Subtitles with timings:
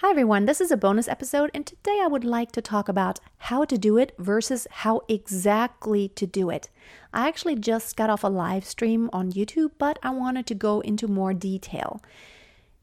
[0.00, 3.18] Hi everyone, this is a bonus episode, and today I would like to talk about
[3.38, 6.68] how to do it versus how exactly to do it.
[7.14, 10.80] I actually just got off a live stream on YouTube, but I wanted to go
[10.80, 12.02] into more detail.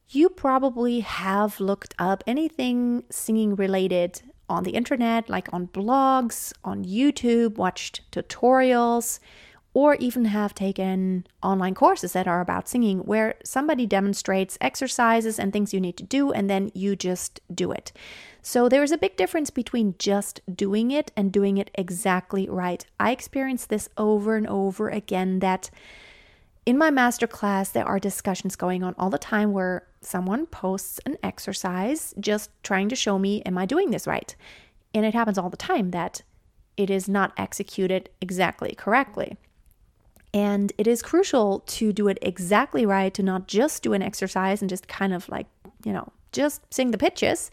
[0.10, 6.84] You probably have looked up anything singing related on the internet, like on blogs, on
[6.84, 9.20] YouTube, watched tutorials,
[9.74, 15.52] or even have taken online courses that are about singing where somebody demonstrates exercises and
[15.52, 17.92] things you need to do and then you just do it.
[18.42, 22.86] So there is a big difference between just doing it and doing it exactly right.
[23.00, 25.72] I experienced this over and over again that
[26.66, 31.18] in my masterclass there are discussions going on all the time where someone posts an
[31.24, 34.36] exercise just trying to show me am I doing this right?
[34.94, 36.22] And it happens all the time that
[36.78, 39.38] it is not executed exactly correctly.
[40.34, 44.62] And it is crucial to do it exactly right, to not just do an exercise
[44.62, 45.46] and just kind of like,
[45.86, 47.52] you know, just sing the pitches,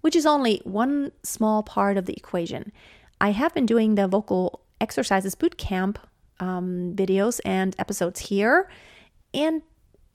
[0.00, 2.72] which is only one small part of the equation.
[3.20, 5.98] I have been doing the vocal exercises boot camp
[6.40, 8.68] um, videos and episodes here,
[9.32, 9.62] and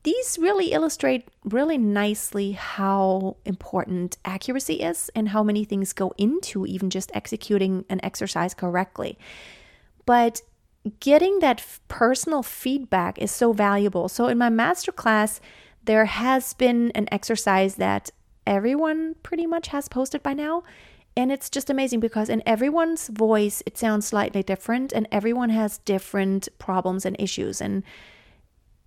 [0.03, 6.65] these really illustrate really nicely how important accuracy is and how many things go into
[6.65, 9.17] even just executing an exercise correctly.
[10.05, 10.41] But
[10.99, 14.09] getting that personal feedback is so valuable.
[14.09, 15.39] So in my masterclass,
[15.83, 18.11] there has been an exercise that
[18.47, 20.63] everyone pretty much has posted by now.
[21.15, 25.79] And it's just amazing because in everyone's voice, it sounds slightly different, and everyone has
[25.79, 27.83] different problems and issues and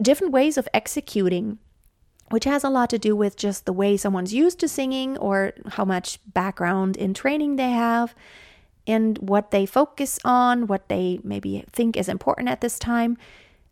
[0.01, 1.59] different ways of executing,
[2.31, 5.53] which has a lot to do with just the way someone's used to singing or
[5.73, 8.15] how much background in training they have
[8.87, 13.17] and what they focus on, what they maybe think is important at this time.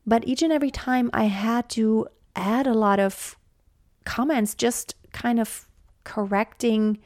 [0.06, 3.36] But each and every time I had to add a lot of
[4.04, 5.66] comments, just kind of
[6.04, 6.98] correcting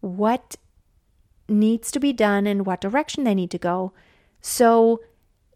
[0.00, 0.56] what
[1.48, 3.92] needs to be done and what direction they need to go.
[4.40, 5.00] So,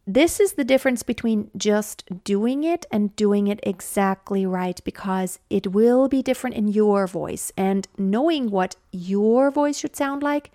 [0.07, 5.69] this is the difference between just doing it and doing it exactly right because it
[5.69, 7.53] will be different in your voice.
[7.57, 10.51] And knowing what your voice should sound like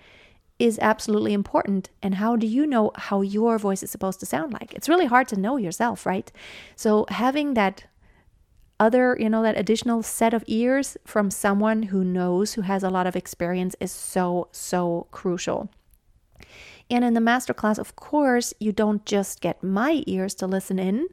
[0.57, 1.89] is absolutely important.
[2.01, 4.73] And how do you know how your voice is supposed to sound like?
[4.73, 6.31] It's really hard to know yourself, right?
[6.75, 7.85] So having that
[8.79, 12.89] other, you know, that additional set of ears from someone who knows, who has a
[12.89, 15.69] lot of experience is so, so crucial.
[16.89, 21.07] And in the masterclass, of course, you don't just get my ears to listen in,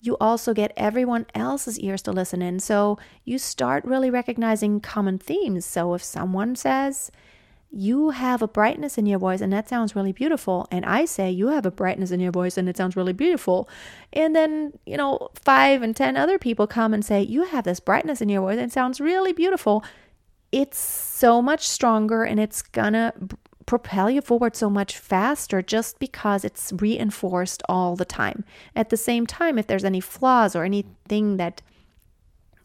[0.00, 2.58] you also get everyone else's ears to listen in.
[2.58, 5.66] So you start really recognizing common themes.
[5.66, 7.10] So if someone says,
[7.72, 10.66] you have a brightness in your voice and that sounds really beautiful.
[10.72, 13.68] And I say, you have a brightness in your voice and it sounds really beautiful.
[14.12, 17.78] And then, you know, five and 10 other people come and say, you have this
[17.78, 19.84] brightness in your voice and it sounds really beautiful.
[20.50, 23.12] It's so much stronger and it's gonna
[23.66, 28.44] propel you forward so much faster just because it's reinforced all the time.
[28.74, 31.62] At the same time, if there's any flaws or anything that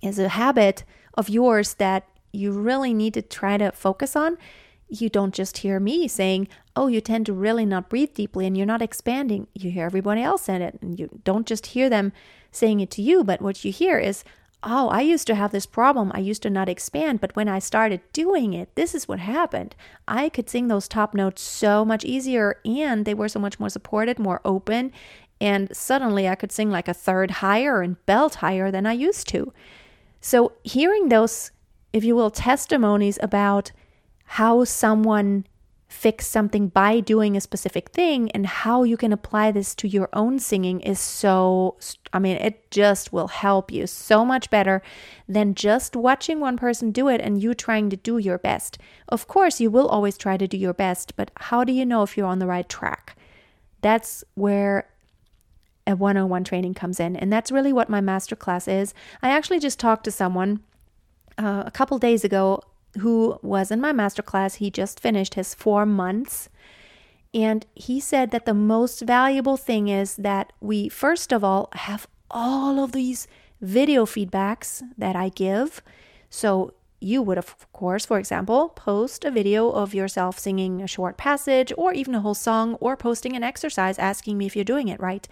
[0.01, 0.83] is a habit
[1.13, 4.39] of yours that you really need to try to focus on,
[4.87, 8.55] you don't just hear me saying, Oh, you tend to really not breathe deeply and
[8.55, 9.47] you're not expanding.
[9.53, 12.11] You hear everybody else saying it, and you don't just hear them
[12.51, 14.23] saying it to you, but what you hear is,
[14.67, 16.11] Oh, I used to have this problem.
[16.15, 19.75] I used to not expand, but when I started doing it, this is what happened.
[20.07, 23.69] I could sing those top notes so much easier, and they were so much more
[23.69, 24.91] supported, more open,
[25.39, 29.27] and suddenly I could sing like a third higher and belt higher than I used
[29.29, 29.53] to.
[30.19, 31.51] So, hearing those,
[31.93, 33.71] if you will, testimonies about
[34.25, 35.45] how someone
[35.87, 40.09] fix something by doing a specific thing and how you can apply this to your
[40.13, 41.77] own singing is so
[42.11, 44.81] I mean it just will help you so much better
[45.27, 48.77] than just watching one person do it and you trying to do your best.
[49.07, 52.03] Of course, you will always try to do your best, but how do you know
[52.03, 53.17] if you're on the right track?
[53.81, 54.89] That's where
[55.87, 58.93] a one-on-one training comes in and that's really what my masterclass is.
[59.21, 60.61] I actually just talked to someone
[61.37, 62.61] uh, a couple days ago
[62.99, 64.55] who was in my masterclass.
[64.55, 66.49] He just finished his four months.
[67.33, 72.07] And he said that the most valuable thing is that we, first of all, have
[72.31, 73.27] all of these
[73.61, 75.81] video feedbacks that I give.
[76.29, 81.17] So you would, of course, for example, post a video of yourself singing a short
[81.17, 84.87] passage or even a whole song or posting an exercise asking me if you're doing
[84.87, 85.27] it right.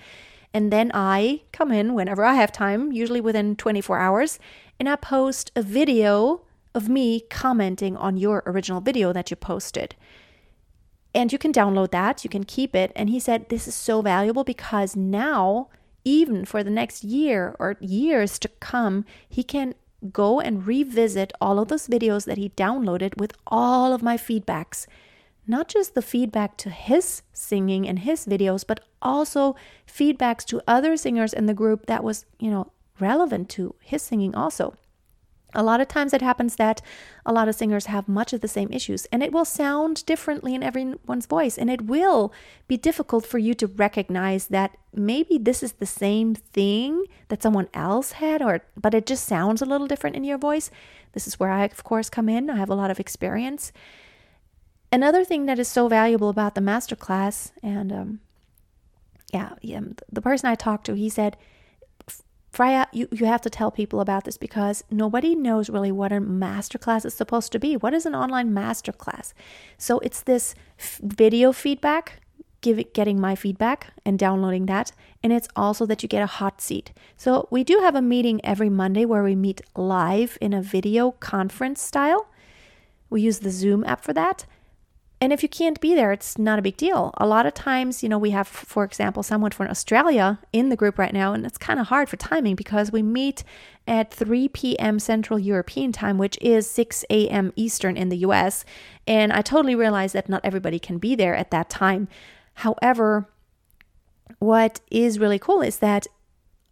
[0.54, 4.40] And then I come in whenever I have time, usually within 24 hours,
[4.80, 6.42] and I post a video
[6.74, 9.96] of me commenting on your original video that you posted.
[11.16, 12.92] And you can download that, you can keep it.
[12.96, 15.70] And he said, This is so valuable because now,
[16.04, 19.76] even for the next year or years to come, he can
[20.12, 24.86] go and revisit all of those videos that he downloaded with all of my feedbacks.
[25.46, 29.56] Not just the feedback to his singing and his videos, but also
[29.88, 34.34] feedbacks to other singers in the group that was, you know, relevant to his singing
[34.36, 34.76] also.
[35.56, 36.82] A lot of times it happens that
[37.26, 40.56] a lot of singers have much of the same issues and it will sound differently
[40.56, 41.58] in everyone's voice.
[41.58, 42.34] And it will
[42.68, 47.70] be difficult for you to recognize that maybe this is the same thing that someone
[47.74, 50.72] else had, or but it just sounds a little different in your voice.
[51.14, 52.50] This is where I, of course, come in.
[52.50, 53.72] I have a lot of experience.
[54.92, 58.20] Another thing that is so valuable about the masterclass, and um,
[59.34, 61.38] yeah, yeah, the person I talked to, he said,
[62.54, 66.22] Freya, you, you have to tell people about this because nobody knows really what a
[66.22, 67.76] masterclass is supposed to be.
[67.76, 69.34] What is an online masterclass?
[69.80, 72.22] So it's this f- video feedback,
[72.62, 74.92] give it, getting my feedback and downloading that.
[75.24, 76.94] And it's also that you get a hot seat.
[77.18, 81.10] So we do have a meeting every Monday where we meet live in a video
[81.20, 82.28] conference style.
[83.10, 84.46] We use the Zoom app for that.
[85.24, 87.14] And if you can't be there, it's not a big deal.
[87.16, 90.76] A lot of times, you know, we have, for example, someone from Australia in the
[90.76, 93.46] group right now, and it's kind of hard for timing because we meet
[93.88, 95.00] at 3 p.m.
[95.00, 97.54] Central European time, which is 6 a.m.
[97.56, 98.66] Eastern in the US.
[99.08, 102.10] And I totally realize that not everybody can be there at that time.
[102.56, 103.30] However,
[104.40, 106.06] what is really cool is that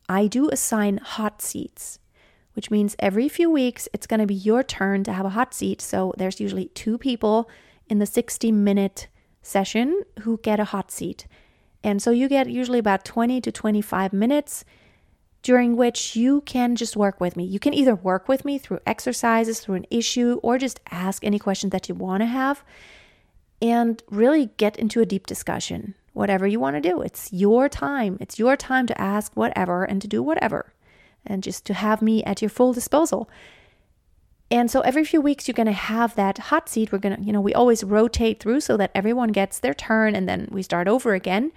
[0.09, 1.99] I do assign hot seats
[2.53, 5.53] which means every few weeks it's going to be your turn to have a hot
[5.53, 5.79] seat.
[5.79, 7.49] So there's usually two people
[7.91, 9.09] in the 60 minute
[9.41, 11.27] session who get a hot seat.
[11.83, 14.63] And so you get usually about 20 to 25 minutes
[15.41, 17.43] during which you can just work with me.
[17.43, 21.37] You can either work with me through exercises, through an issue, or just ask any
[21.37, 22.63] questions that you want to have
[23.61, 25.93] and really get into a deep discussion.
[26.13, 28.17] Whatever you want to do, it's your time.
[28.21, 30.73] It's your time to ask whatever and to do whatever
[31.25, 33.29] and just to have me at your full disposal.
[34.51, 36.91] And so every few weeks, you're going to have that hot seat.
[36.91, 40.13] We're going to, you know, we always rotate through so that everyone gets their turn
[40.13, 41.53] and then we start over again.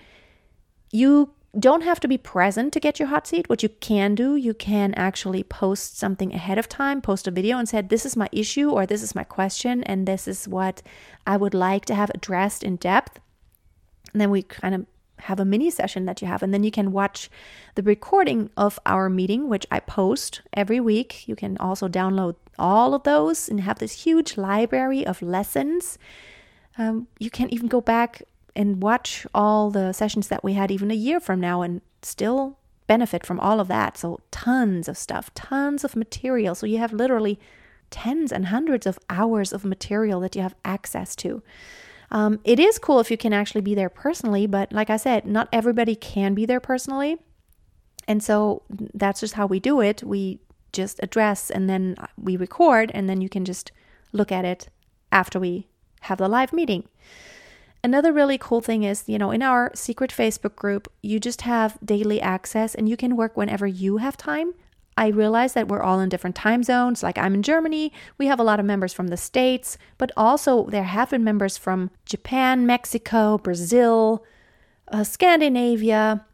[0.92, 3.48] You don't have to be present to get your hot seat.
[3.48, 7.58] What you can do, you can actually post something ahead of time, post a video
[7.58, 10.80] and said, This is my issue or this is my question, and this is what
[11.26, 13.18] I would like to have addressed in depth.
[14.12, 14.86] And then we kind of
[15.20, 16.42] have a mini session that you have.
[16.42, 17.30] And then you can watch
[17.74, 21.26] the recording of our meeting, which I post every week.
[21.28, 25.98] You can also download all of those and have this huge library of lessons.
[26.76, 28.22] Um, you can even go back
[28.56, 32.58] and watch all the sessions that we had even a year from now and still
[32.86, 33.96] benefit from all of that.
[33.96, 36.54] So, tons of stuff, tons of material.
[36.54, 37.40] So, you have literally
[37.90, 41.42] tens and hundreds of hours of material that you have access to.
[42.14, 45.26] Um, it is cool if you can actually be there personally, but like I said,
[45.26, 47.18] not everybody can be there personally.
[48.06, 50.04] And so that's just how we do it.
[50.04, 50.38] We
[50.72, 53.72] just address and then we record, and then you can just
[54.12, 54.68] look at it
[55.10, 55.66] after we
[56.02, 56.84] have the live meeting.
[57.82, 61.78] Another really cool thing is, you know, in our secret Facebook group, you just have
[61.84, 64.54] daily access and you can work whenever you have time.
[64.96, 67.02] I realize that we're all in different time zones.
[67.02, 70.66] Like I'm in Germany, we have a lot of members from the States, but also
[70.66, 74.24] there have been members from Japan, Mexico, Brazil,
[74.88, 76.24] uh, Scandinavia.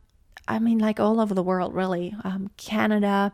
[0.47, 2.15] I mean, like all over the world, really.
[2.25, 3.33] Um, Canada.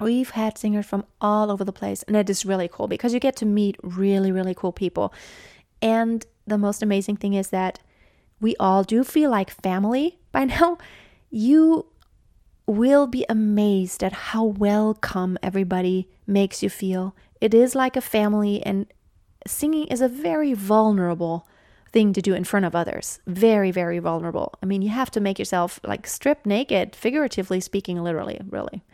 [0.00, 3.18] We've had singers from all over the place, and it is really cool because you
[3.18, 5.12] get to meet really, really cool people.
[5.82, 7.80] And the most amazing thing is that
[8.40, 10.78] we all do feel like family by now.
[11.30, 11.86] You
[12.68, 17.16] will be amazed at how welcome everybody makes you feel.
[17.40, 18.86] It is like a family, and
[19.46, 21.48] singing is a very vulnerable
[21.92, 23.20] thing to do in front of others.
[23.26, 24.54] Very, very vulnerable.
[24.62, 28.84] I mean, you have to make yourself like strip naked, figuratively speaking, literally, really.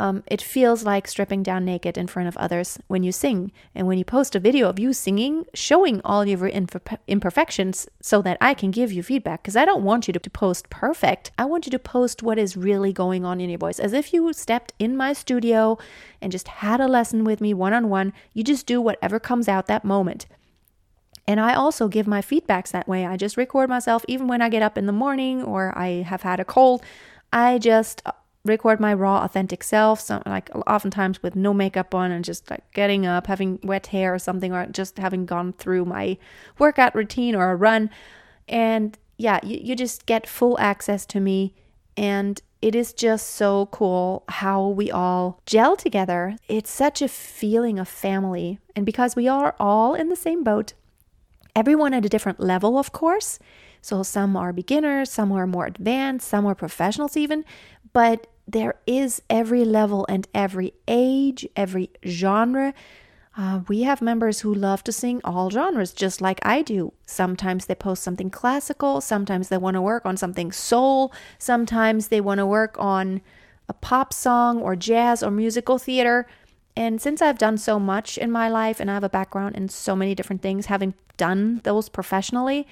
[0.00, 3.52] Um, it feels like stripping down naked in front of others when you sing.
[3.74, 8.38] And when you post a video of you singing, showing all your imperfections so that
[8.40, 9.42] I can give you feedback.
[9.42, 11.32] Because I don't want you to post perfect.
[11.36, 13.78] I want you to post what is really going on in your voice.
[13.78, 15.76] As if you stepped in my studio
[16.22, 18.14] and just had a lesson with me one on one.
[18.32, 20.24] You just do whatever comes out that moment.
[21.26, 23.04] And I also give my feedbacks that way.
[23.04, 26.22] I just record myself even when I get up in the morning or I have
[26.22, 26.82] had a cold.
[27.34, 28.02] I just
[28.44, 30.00] record my raw authentic self.
[30.00, 34.14] So like oftentimes with no makeup on and just like getting up having wet hair
[34.14, 36.16] or something or just having gone through my
[36.58, 37.90] workout routine or a run.
[38.48, 41.54] And yeah you, you just get full access to me.
[41.96, 46.36] And it is just so cool how we all gel together.
[46.48, 48.58] It's such a feeling of family.
[48.74, 50.74] And because we are all in the same boat
[51.56, 53.38] everyone at a different level of course
[53.80, 57.44] so some are beginners, some are more advanced, some are professionals even,
[57.92, 62.74] but there is every level and every age, every genre.
[63.36, 66.92] Uh, we have members who love to sing all genres, just like I do.
[67.06, 72.20] Sometimes they post something classical, sometimes they want to work on something soul, sometimes they
[72.20, 73.20] want to work on
[73.68, 76.26] a pop song or jazz or musical theater.
[76.76, 79.68] And since I've done so much in my life and I have a background in
[79.68, 82.66] so many different things, having done those professionally,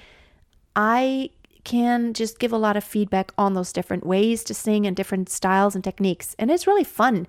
[0.79, 1.31] I
[1.65, 5.29] can just give a lot of feedback on those different ways to sing and different
[5.29, 6.37] styles and techniques.
[6.39, 7.27] And it's really fun.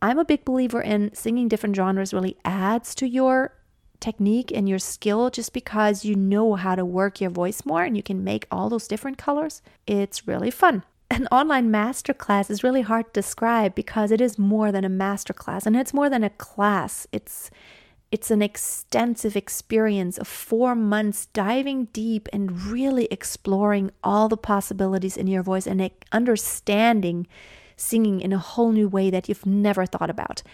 [0.00, 3.52] I'm a big believer in singing different genres really adds to your
[3.98, 7.96] technique and your skill just because you know how to work your voice more and
[7.96, 9.60] you can make all those different colors.
[9.88, 10.84] It's really fun.
[11.10, 15.66] An online masterclass is really hard to describe because it is more than a masterclass
[15.66, 17.08] and it's more than a class.
[17.10, 17.50] It's
[18.14, 25.16] it's an extensive experience of four months diving deep and really exploring all the possibilities
[25.16, 27.26] in your voice and understanding
[27.74, 30.44] singing in a whole new way that you've never thought about.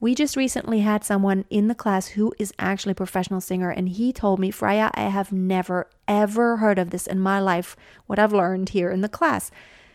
[0.00, 3.90] We just recently had someone in the class who is actually a professional singer, and
[3.90, 8.18] he told me, Freya, I have never, ever heard of this in my life, what
[8.18, 9.50] I've learned here in the class.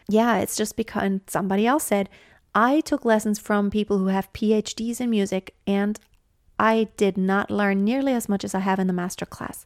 [0.08, 2.08] Yeah, it's just because somebody else said,
[2.53, 6.00] I took lessons from people who have PhDs in music, and
[6.59, 9.65] I did not learn nearly as much as I have in the master class.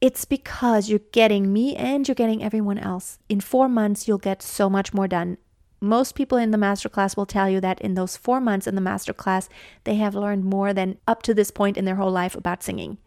[0.00, 3.18] It's because you're getting me and you're getting everyone else.
[3.28, 5.38] In four months, you'll get so much more done.
[5.80, 8.74] Most people in the master class will tell you that in those four months in
[8.74, 9.48] the master class,
[9.84, 12.98] they have learned more than up to this point in their whole life about singing.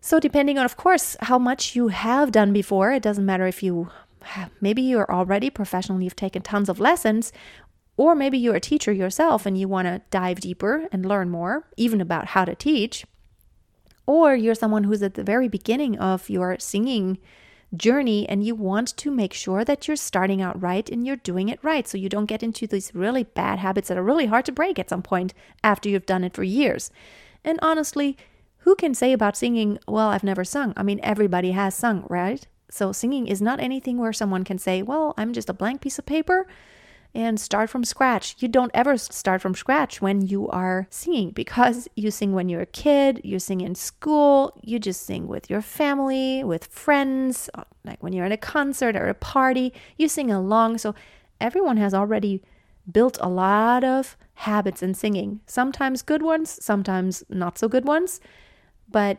[0.00, 3.62] So, depending on, of course, how much you have done before, it doesn't matter if
[3.62, 3.90] you
[4.60, 7.32] maybe you're already professional, you've taken tons of lessons,
[7.96, 11.66] or maybe you're a teacher yourself and you want to dive deeper and learn more,
[11.76, 13.06] even about how to teach.
[14.06, 17.18] Or you're someone who's at the very beginning of your singing
[17.74, 21.48] journey and you want to make sure that you're starting out right and you're doing
[21.48, 24.44] it right so you don't get into these really bad habits that are really hard
[24.44, 25.34] to break at some point
[25.64, 26.90] after you've done it for years.
[27.44, 28.16] And honestly,
[28.58, 30.72] who can say about singing, well, I've never sung?
[30.76, 32.46] I mean, everybody has sung, right?
[32.70, 35.98] So singing is not anything where someone can say, well, I'm just a blank piece
[35.98, 36.46] of paper
[37.16, 38.36] and start from scratch.
[38.40, 42.60] You don't ever start from scratch when you are singing because you sing when you're
[42.60, 47.64] a kid, you sing in school, you just sing with your family, with friends, uh,
[47.86, 50.76] like when you're at a concert or a party, you sing along.
[50.76, 50.94] So
[51.40, 52.42] everyone has already
[52.92, 55.40] built a lot of habits in singing.
[55.46, 58.20] Sometimes good ones, sometimes not so good ones.
[58.90, 59.16] But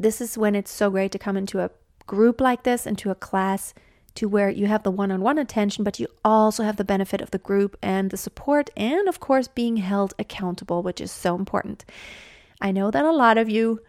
[0.00, 1.70] this is when it's so great to come into a
[2.08, 3.72] group like this, into a class
[4.16, 7.20] to where you have the one on one attention, but you also have the benefit
[7.20, 11.34] of the group and the support, and of course, being held accountable, which is so
[11.34, 11.84] important.
[12.60, 13.80] I know that a lot of you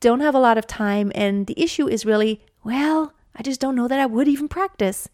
[0.00, 3.76] don't have a lot of time, and the issue is really, well, I just don't
[3.76, 5.08] know that I would even practice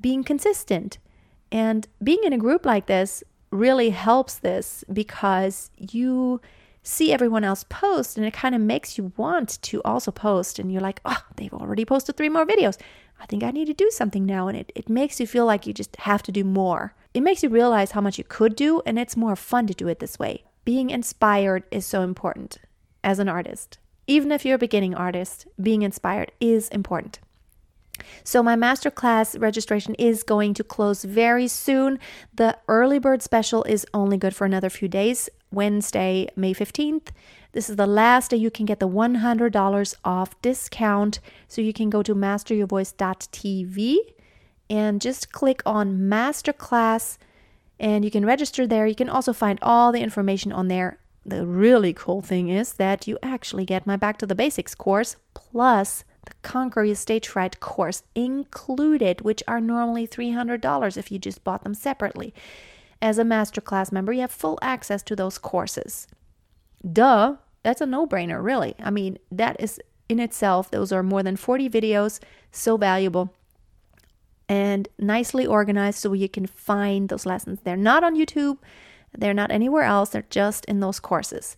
[0.00, 0.98] being consistent.
[1.52, 6.40] And being in a group like this really helps this because you
[6.82, 10.72] see everyone else post and it kind of makes you want to also post and
[10.72, 12.78] you're like oh they've already posted three more videos
[13.20, 14.48] I think I need to do something now.
[14.48, 16.94] And it, it makes you feel like you just have to do more.
[17.12, 19.88] It makes you realize how much you could do, and it's more fun to do
[19.88, 20.44] it this way.
[20.64, 22.58] Being inspired is so important
[23.02, 23.78] as an artist.
[24.06, 27.18] Even if you're a beginning artist, being inspired is important.
[28.24, 31.98] So, my masterclass registration is going to close very soon.
[32.34, 37.08] The early bird special is only good for another few days, Wednesday, May 15th.
[37.52, 41.20] This is the last day you can get the $100 off discount.
[41.48, 43.96] So you can go to masteryourvoice.tv
[44.68, 47.18] and just click on Masterclass
[47.80, 48.86] and you can register there.
[48.86, 50.98] You can also find all the information on there.
[51.26, 55.16] The really cool thing is that you actually get my Back to the Basics course
[55.34, 61.42] plus the Conquer Your Stage Fright course included, which are normally $300 if you just
[61.42, 62.32] bought them separately.
[63.02, 66.06] As a masterclass member, you have full access to those courses.
[66.90, 68.74] Duh, that's a no brainer, really.
[68.78, 73.32] I mean, that is in itself, those are more than 40 videos, so valuable
[74.50, 77.60] and nicely organized so you can find those lessons.
[77.62, 78.58] They're not on YouTube,
[79.16, 81.54] they're not anywhere else, they're just in those courses.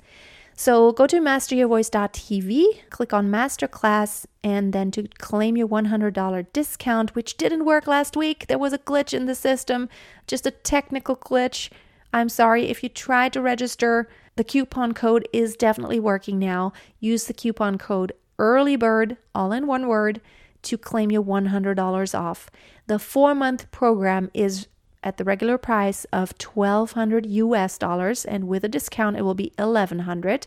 [0.54, 7.37] So go to masteryourvoice.tv, click on masterclass, and then to claim your $100 discount, which
[7.37, 8.47] didn't work last week.
[8.47, 9.88] There was a glitch in the system,
[10.26, 11.71] just a technical glitch.
[12.12, 16.73] I'm sorry if you tried to register the coupon code is definitely working now.
[17.00, 20.21] Use the coupon code EARLYBIRD, all in one word,
[20.62, 22.50] to claim your $100 off.
[22.87, 24.68] The four month program is
[25.02, 29.52] at the regular price of 1200 US dollars, and with a discount, it will be
[29.56, 30.47] 1100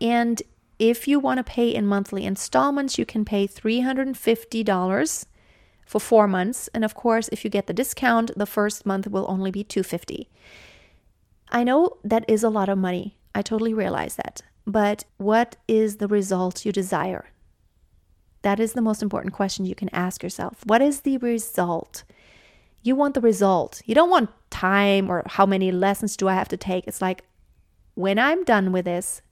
[0.00, 0.42] And
[0.78, 5.26] if you want to pay in monthly installments, you can pay $350
[5.88, 9.24] for 4 months and of course if you get the discount the first month will
[9.26, 10.28] only be 250.
[11.50, 13.16] I know that is a lot of money.
[13.34, 14.42] I totally realize that.
[14.66, 17.30] But what is the result you desire?
[18.42, 20.62] That is the most important question you can ask yourself.
[20.66, 22.04] What is the result?
[22.82, 23.82] You want the result.
[23.84, 26.86] You don't want time or how many lessons do I have to take.
[26.86, 27.24] It's like,
[27.94, 29.22] when I'm done with this,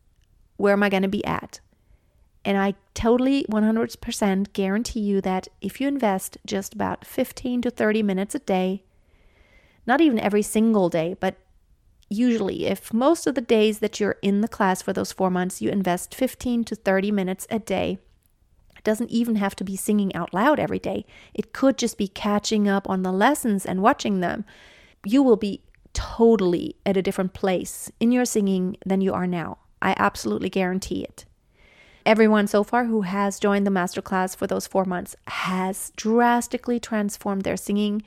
[0.57, 1.61] where am I going to be at?
[2.45, 8.03] And I totally 100% guarantee you that if you invest just about 15 to 30
[8.03, 8.85] minutes a day,
[9.87, 11.37] not even every single day, but
[12.09, 15.61] usually if most of the days that you're in the class for those four months,
[15.61, 17.99] you invest 15 to 30 minutes a day,
[18.87, 21.05] doesn't even have to be singing out loud every day.
[21.35, 24.45] It could just be catching up on the lessons and watching them.
[25.05, 25.63] You will be
[25.93, 29.59] totally at a different place in your singing than you are now.
[29.83, 31.25] I absolutely guarantee it.
[32.07, 37.43] Everyone so far who has joined the masterclass for those four months has drastically transformed
[37.43, 38.05] their singing.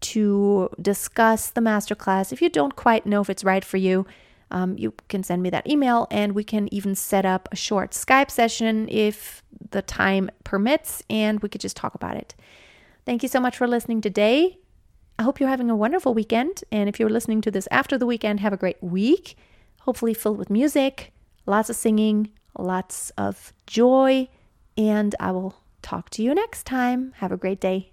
[0.00, 2.32] to discuss the masterclass.
[2.32, 4.06] If you don't quite know if it's right for you,
[4.50, 7.92] um, you can send me that email and we can even set up a short
[7.92, 12.34] Skype session if the time permits and we could just talk about it.
[13.06, 14.58] Thank you so much for listening today.
[15.18, 16.64] I hope you're having a wonderful weekend.
[16.72, 19.36] And if you're listening to this after the weekend, have a great week,
[19.80, 21.12] hopefully filled with music,
[21.46, 24.28] lots of singing, lots of joy.
[24.76, 27.12] And I will talk to you next time.
[27.16, 27.88] Have a great day.